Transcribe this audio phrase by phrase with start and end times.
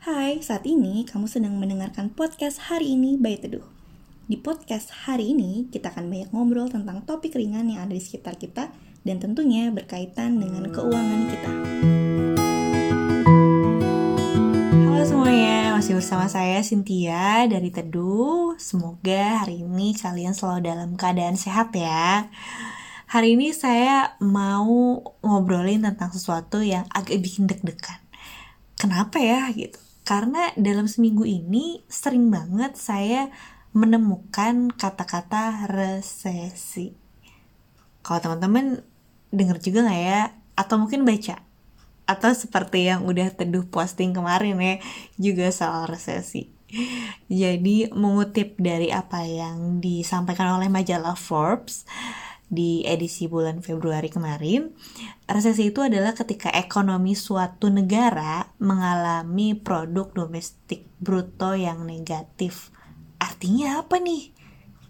[0.00, 3.68] Hai, saat ini kamu sedang mendengarkan podcast hari ini by Teduh.
[4.32, 8.40] Di podcast hari ini, kita akan banyak ngobrol tentang topik ringan yang ada di sekitar
[8.40, 8.72] kita
[9.04, 11.52] dan tentunya berkaitan dengan keuangan kita.
[14.88, 18.56] Halo semuanya, masih bersama saya Cynthia dari Teduh.
[18.56, 22.32] Semoga hari ini kalian selalu dalam keadaan sehat ya.
[23.04, 28.00] Hari ini saya mau ngobrolin tentang sesuatu yang agak bikin deg-degan.
[28.80, 29.89] Kenapa ya gitu?
[30.10, 33.30] Karena dalam seminggu ini sering banget saya
[33.70, 36.98] menemukan kata-kata resesi.
[38.02, 38.82] Kalau teman-teman
[39.30, 40.34] denger juga nggak ya?
[40.58, 41.46] Atau mungkin baca?
[42.10, 44.74] Atau seperti yang udah teduh posting kemarin ya,
[45.14, 46.50] juga soal resesi.
[47.30, 51.86] Jadi mengutip dari apa yang disampaikan oleh majalah Forbes,
[52.50, 54.74] di edisi bulan Februari kemarin,
[55.30, 62.74] resesi itu adalah ketika ekonomi suatu negara mengalami produk domestik bruto yang negatif.
[63.22, 64.34] Artinya apa nih?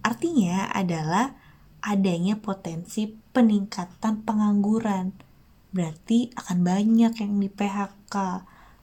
[0.00, 1.36] Artinya adalah
[1.84, 5.12] adanya potensi peningkatan pengangguran.
[5.70, 8.16] Berarti akan banyak yang di PHK,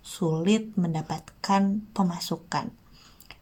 [0.06, 2.72] sulit mendapatkan pemasukan.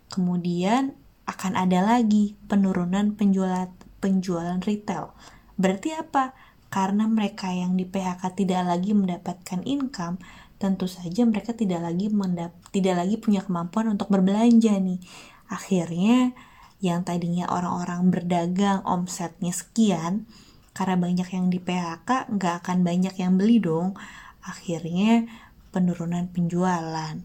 [0.08, 0.96] Kemudian
[1.28, 3.70] akan ada lagi penurunan penjualan
[4.06, 5.18] penjualan retail.
[5.58, 6.38] Berarti apa?
[6.70, 10.22] Karena mereka yang di PHK tidak lagi mendapatkan income,
[10.62, 15.02] tentu saja mereka tidak lagi mendap tidak lagi punya kemampuan untuk berbelanja nih.
[15.50, 16.38] Akhirnya
[16.84, 20.30] yang tadinya orang-orang berdagang omsetnya sekian,
[20.78, 23.98] karena banyak yang di PHK nggak akan banyak yang beli dong.
[24.46, 25.26] Akhirnya
[25.74, 27.18] penurunan penjualan.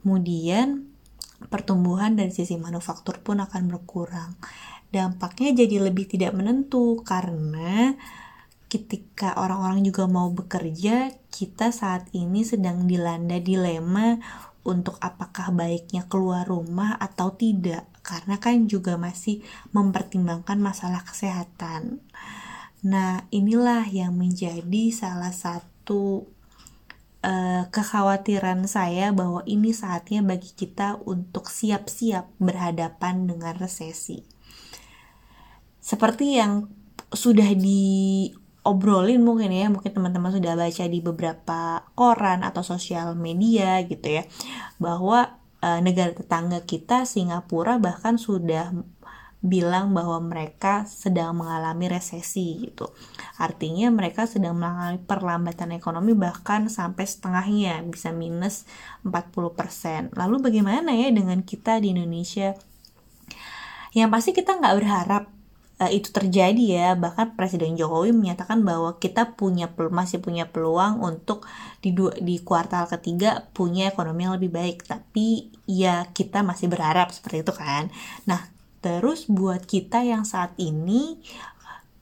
[0.00, 0.88] Kemudian
[1.52, 4.32] pertumbuhan dari sisi manufaktur pun akan berkurang
[4.90, 7.94] dampaknya jadi lebih tidak menentu karena
[8.70, 14.22] ketika orang-orang juga mau bekerja, kita saat ini sedang dilanda dilema
[14.62, 19.42] untuk apakah baiknya keluar rumah atau tidak karena kan juga masih
[19.74, 21.98] mempertimbangkan masalah kesehatan.
[22.86, 26.30] Nah, inilah yang menjadi salah satu
[27.26, 34.39] uh, kekhawatiran saya bahwa ini saatnya bagi kita untuk siap-siap berhadapan dengan resesi
[35.90, 36.70] seperti yang
[37.10, 44.22] sudah diobrolin mungkin ya mungkin teman-teman sudah baca di beberapa koran atau sosial media gitu
[44.22, 44.22] ya
[44.78, 48.70] bahwa e, negara tetangga kita Singapura bahkan sudah
[49.42, 52.92] bilang bahwa mereka sedang mengalami resesi gitu.
[53.40, 58.68] Artinya mereka sedang mengalami perlambatan ekonomi bahkan sampai setengahnya bisa minus
[59.02, 60.12] 40%.
[60.12, 62.52] Lalu bagaimana ya dengan kita di Indonesia?
[63.96, 65.39] Yang pasti kita nggak berharap
[65.80, 71.48] uh, itu terjadi ya bahkan Presiden Jokowi menyatakan bahwa kita punya masih punya peluang untuk
[71.80, 77.42] di di kuartal ketiga punya ekonomi yang lebih baik tapi ya kita masih berharap seperti
[77.42, 77.88] itu kan
[78.28, 78.52] nah
[78.84, 81.20] terus buat kita yang saat ini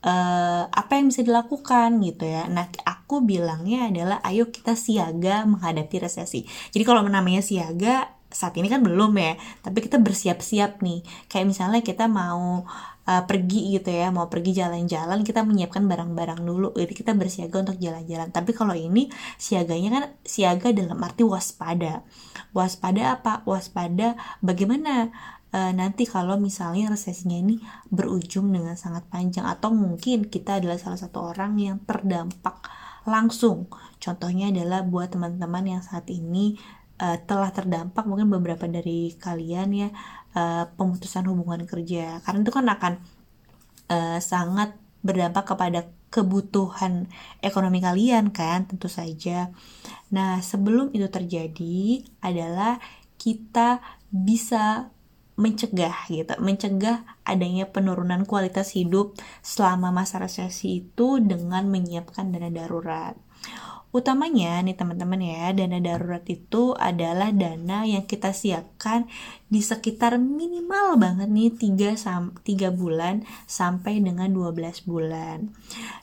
[0.03, 2.47] uh, apa yang bisa dilakukan gitu ya.
[2.47, 6.47] Nah, aku bilangnya adalah ayo kita siaga menghadapi resesi.
[6.71, 11.01] Jadi kalau namanya siaga saat ini kan belum ya, tapi kita bersiap-siap nih.
[11.33, 12.69] Kayak misalnya kita mau
[13.09, 16.77] uh, pergi gitu ya mau pergi jalan-jalan kita menyiapkan barang-barang dulu.
[16.77, 18.29] Jadi kita bersiaga untuk jalan-jalan.
[18.29, 19.09] Tapi kalau ini
[19.41, 22.05] siaganya kan siaga dalam arti waspada.
[22.53, 23.41] Waspada apa?
[23.49, 24.15] Waspada
[24.45, 25.09] bagaimana
[25.57, 27.57] uh, nanti kalau misalnya resesinya ini
[27.89, 29.49] berujung dengan sangat panjang.
[29.49, 32.61] Atau mungkin kita adalah salah satu orang yang terdampak
[33.09, 33.73] langsung.
[33.97, 36.61] Contohnya adalah buat teman-teman yang saat ini
[37.01, 39.89] uh, telah terdampak mungkin beberapa dari kalian ya
[40.39, 42.93] uh, pemutusan hubungan kerja karena itu kan akan
[43.91, 47.11] uh, sangat berdampak kepada kebutuhan
[47.45, 49.53] ekonomi kalian kan tentu saja.
[50.09, 52.81] Nah, sebelum itu terjadi adalah
[53.21, 54.89] kita bisa
[55.39, 63.15] mencegah gitu, mencegah adanya penurunan kualitas hidup selama masa resesi itu dengan menyiapkan dana darurat.
[63.89, 69.09] Utamanya nih teman-teman ya, dana darurat itu adalah dana yang kita siapkan
[69.49, 75.49] di sekitar minimal banget nih 3 sam 3 bulan sampai dengan 12 bulan.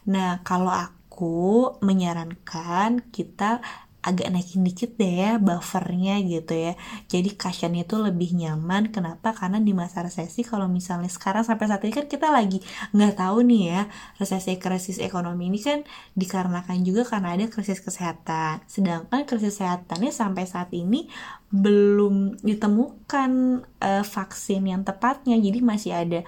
[0.10, 3.62] Nah, kalau aku menyarankan kita
[4.06, 6.78] agak naikin dikit deh ya buffernya gitu ya.
[7.10, 8.94] Jadi cushion itu lebih nyaman.
[8.94, 9.34] Kenapa?
[9.34, 12.62] Karena di masa resesi kalau misalnya sekarang sampai saat ini kan kita lagi
[12.94, 13.82] nggak tahu nih ya
[14.22, 15.82] resesi krisis ekonomi ini kan
[16.14, 18.62] dikarenakan juga karena ada krisis kesehatan.
[18.70, 21.08] Sedangkan krisis kesehatannya sampai saat ini
[21.48, 23.32] belum ditemukan
[23.80, 25.40] uh, vaksin yang tepatnya.
[25.40, 26.20] Jadi masih ada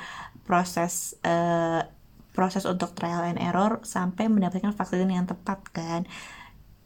[0.47, 1.83] proses uh,
[2.31, 6.01] proses untuk trial and error sampai mendapatkan vaksin yang tepat kan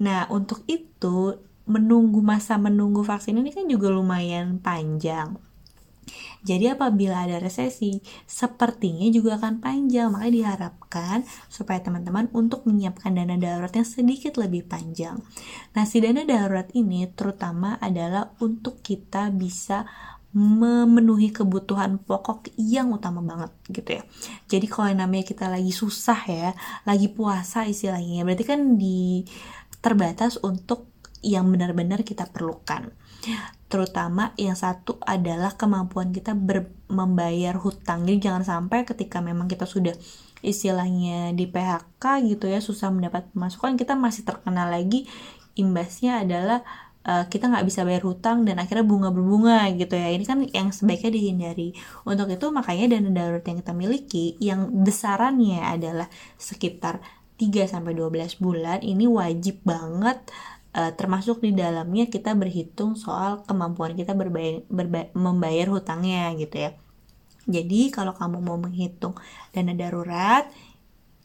[0.02, 1.38] Nah, untuk itu
[1.70, 5.38] menunggu masa menunggu vaksin ini kan juga lumayan panjang
[6.42, 10.10] jadi apabila ada resesi, sepertinya juga akan panjang.
[10.10, 15.22] Makanya diharapkan supaya teman-teman untuk menyiapkan dana darurat yang sedikit lebih panjang.
[15.78, 19.86] Nah, si dana darurat ini terutama adalah untuk kita bisa
[20.32, 24.04] memenuhi kebutuhan pokok yang utama banget gitu ya.
[24.48, 26.50] Jadi kalau namanya kita lagi susah ya,
[26.88, 29.28] lagi puasa istilahnya, berarti kan di
[29.82, 30.90] terbatas untuk
[31.22, 32.90] yang benar-benar kita perlukan.
[33.70, 39.70] Terutama yang satu adalah kemampuan kita ber, membayar hutang jadi jangan sampai ketika memang kita
[39.70, 39.94] sudah
[40.42, 45.06] istilahnya di PHK gitu ya susah mendapat pemasukan kita masih terkena lagi
[45.54, 46.66] imbasnya adalah
[47.06, 50.10] uh, kita nggak bisa bayar hutang dan akhirnya bunga berbunga gitu ya.
[50.14, 51.78] Ini kan yang sebaiknya dihindari.
[52.06, 56.08] Untuk itu makanya dana darurat yang kita miliki yang besarannya adalah
[56.38, 60.22] sekitar 3 sampai 12 bulan ini wajib banget
[60.78, 66.72] uh, termasuk di dalamnya kita berhitung soal kemampuan kita berbayar, berbayar, membayar hutangnya gitu ya.
[67.50, 69.18] Jadi kalau kamu mau menghitung
[69.50, 70.46] dana darurat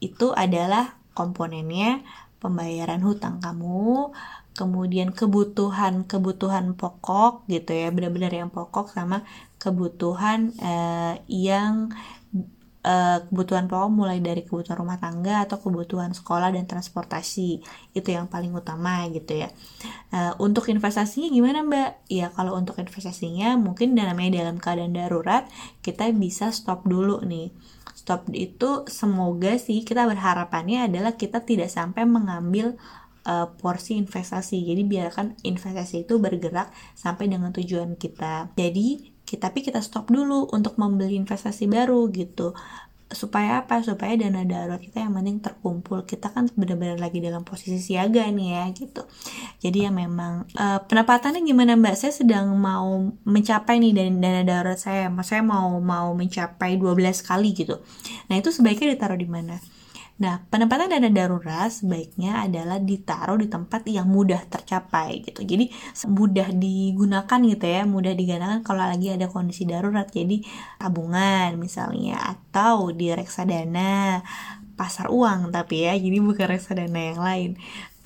[0.00, 2.00] itu adalah komponennya
[2.40, 4.12] pembayaran hutang kamu,
[4.56, 9.24] kemudian kebutuhan-kebutuhan pokok gitu ya, benar-benar yang pokok sama
[9.56, 11.92] kebutuhan uh, yang
[12.86, 17.60] uh, kebutuhan pokok mulai dari kebutuhan rumah tangga atau kebutuhan sekolah dan transportasi
[17.92, 19.50] itu yang paling utama gitu ya
[20.14, 25.50] uh, untuk investasinya gimana mbak ya kalau untuk investasinya mungkin namanya dalam keadaan darurat
[25.82, 27.50] kita bisa stop dulu nih
[27.92, 32.78] stop itu semoga sih kita berharapannya adalah kita tidak sampai mengambil
[33.26, 34.62] uh, porsi investasi.
[34.62, 38.54] Jadi biarkan investasi itu bergerak sampai dengan tujuan kita.
[38.54, 42.54] Jadi kita, tapi kita stop dulu untuk membeli investasi baru gitu.
[43.06, 43.82] Supaya apa?
[43.82, 46.06] Supaya dana darurat kita yang penting terkumpul.
[46.06, 49.02] Kita kan benar-benar lagi dalam posisi siaga nih ya gitu.
[49.62, 51.94] Jadi ya memang uh, pendapatannya gimana mbak?
[51.98, 55.10] Saya sedang mau mencapai nih dana, dana darurat saya.
[55.22, 57.82] Saya mau mau mencapai 12 kali gitu.
[58.30, 59.58] Nah itu sebaiknya ditaruh di mana
[60.16, 65.44] Nah, penempatan dana darurat sebaiknya adalah ditaruh di tempat yang mudah tercapai gitu.
[65.44, 65.68] Jadi
[66.08, 70.08] mudah digunakan gitu ya, mudah digunakan kalau lagi ada kondisi darurat.
[70.08, 70.40] Jadi
[70.80, 74.24] tabungan misalnya atau di reksadana
[74.76, 77.50] pasar uang tapi ya, jadi bukan reksadana yang lain.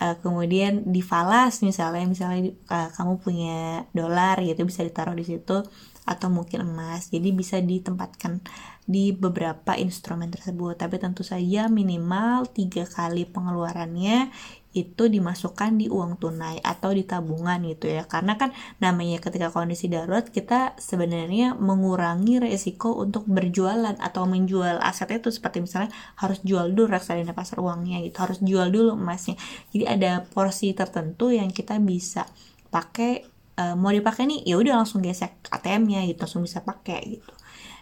[0.00, 5.60] Uh, kemudian di falas misalnya misalnya uh, kamu punya dolar gitu bisa ditaruh di situ
[6.08, 7.12] atau mungkin emas.
[7.12, 8.40] Jadi bisa ditempatkan
[8.88, 10.74] di beberapa instrumen tersebut.
[10.80, 14.32] Tapi tentu saja minimal tiga kali pengeluarannya
[14.70, 18.06] itu dimasukkan di uang tunai atau di tabungan gitu ya.
[18.06, 25.10] Karena kan namanya ketika kondisi darurat kita sebenarnya mengurangi resiko untuk berjualan atau menjual aset
[25.18, 29.34] itu seperti misalnya harus jual dulu reksadana pasar uangnya gitu harus jual dulu emasnya.
[29.74, 32.30] Jadi ada porsi tertentu yang kita bisa
[32.70, 33.26] pakai
[33.58, 37.39] e, mau dipakai nih ya udah langsung gesek ATM-nya gitu langsung bisa pakai gitu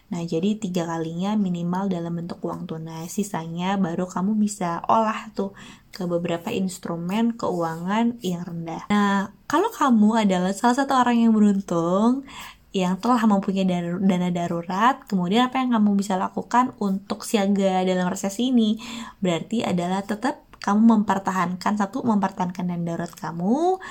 [0.09, 3.05] Nah, jadi tiga kalinya minimal dalam bentuk uang tunai.
[3.05, 5.53] Sisanya baru kamu bisa olah tuh
[5.93, 8.89] ke beberapa instrumen keuangan yang rendah.
[8.89, 12.25] Nah, kalau kamu adalah salah satu orang yang beruntung
[12.69, 13.65] yang telah mempunyai
[13.97, 18.77] dana darurat, kemudian apa yang kamu bisa lakukan untuk siaga dalam resesi ini?
[19.17, 23.81] Berarti adalah tetap kamu mempertahankan satu mempertahankan dana darurat kamu,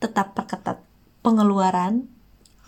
[0.00, 0.80] tetap perketat
[1.24, 2.13] pengeluaran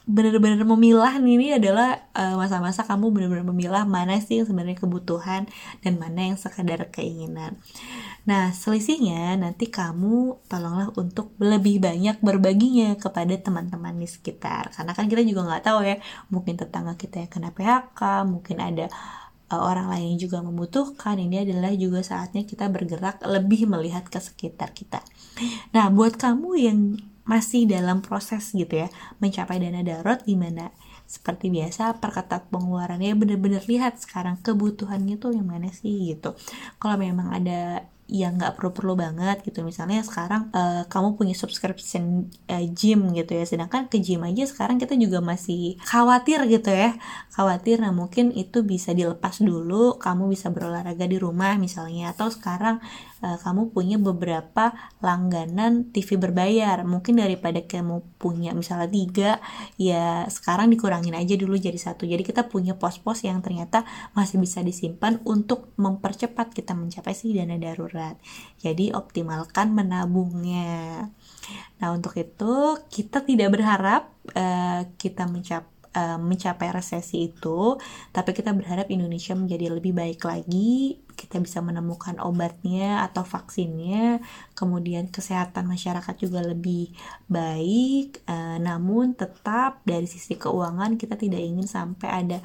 [0.07, 5.51] benar-benar memilah nih ini adalah uh, masa-masa kamu benar-benar memilah mana sih yang sebenarnya kebutuhan
[5.83, 7.59] dan mana yang sekadar keinginan.
[8.23, 14.71] Nah, selisihnya nanti kamu tolonglah untuk lebih banyak berbaginya kepada teman-teman di sekitar.
[14.71, 15.99] Karena kan kita juga nggak tahu ya,
[16.31, 18.87] mungkin tetangga kita yang kena PHK, mungkin ada
[19.51, 21.19] uh, orang lain yang juga membutuhkan.
[21.19, 25.03] Ini adalah juga saatnya kita bergerak lebih melihat ke sekitar kita.
[25.75, 26.79] Nah, buat kamu yang
[27.27, 30.71] masih dalam proses gitu ya mencapai dana darurat gimana
[31.07, 36.35] seperti biasa perketat pengeluarannya bener-bener lihat sekarang kebutuhannya tuh yang mana sih gitu.
[36.83, 42.63] Kalau memang ada yang nggak perlu-perlu banget gitu misalnya sekarang uh, kamu punya subscription uh,
[42.71, 46.95] gym gitu ya sedangkan ke gym aja sekarang kita juga masih khawatir gitu ya
[47.35, 47.83] khawatir.
[47.83, 52.79] Nah mungkin itu bisa dilepas dulu kamu bisa berolahraga di rumah misalnya atau sekarang
[53.23, 54.73] uh, kamu punya beberapa
[55.05, 59.31] langganan TV berbayar mungkin daripada kamu punya misalnya tiga
[59.79, 63.85] ya sekarang dikurangin aja dulu jadi satu jadi kita punya pos-pos yang ternyata
[64.17, 68.17] masih bisa disimpan untuk mempercepat kita mencapai si dana darurat.
[68.61, 71.13] Jadi optimalkan menabungnya.
[71.79, 77.81] Nah untuk itu kita tidak berharap uh, kita mencap uh, mencapai resesi itu,
[78.13, 84.21] tapi kita berharap Indonesia menjadi lebih baik lagi, kita bisa menemukan obatnya atau vaksinnya,
[84.53, 86.93] kemudian kesehatan masyarakat juga lebih
[87.33, 92.39] baik, uh, namun tetap dari sisi keuangan kita tidak ingin sampai ada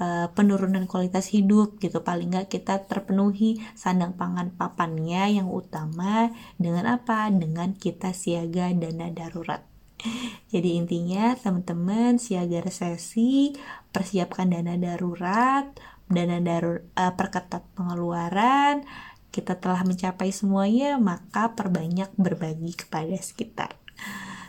[0.00, 2.00] uh, penurunan kualitas hidup gitu.
[2.00, 7.28] Paling nggak kita terpenuhi sandang pangan papannya yang utama dengan apa?
[7.28, 9.75] Dengan kita siaga dana darurat
[10.52, 13.52] jadi intinya teman-teman siaga resesi,
[13.90, 15.70] persiapkan dana darurat,
[16.06, 18.86] dana darur uh, perketat pengeluaran,
[19.34, 23.76] kita telah mencapai semuanya, maka perbanyak berbagi kepada sekitar.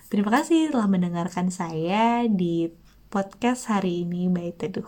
[0.07, 2.71] Terima kasih telah mendengarkan saya di
[3.11, 4.87] podcast hari ini by Teduh.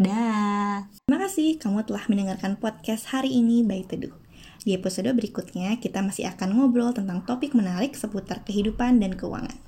[0.00, 0.88] Dah.
[1.04, 4.16] Terima kasih kamu telah mendengarkan podcast hari ini by Teduh.
[4.64, 9.65] Di episode berikutnya, kita masih akan ngobrol tentang topik menarik seputar kehidupan dan keuangan.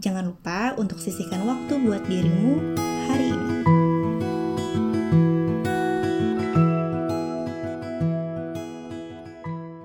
[0.00, 2.76] Jangan lupa untuk sisihkan waktu buat dirimu